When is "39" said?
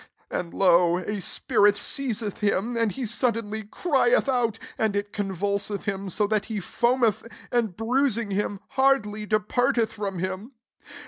0.31-0.39